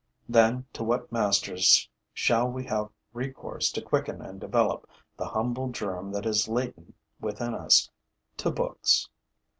[0.27, 6.11] Then to what masters shall we have recourse to quicken and develop the humble germ
[6.11, 7.87] that is latent within us?
[8.37, 9.07] To books.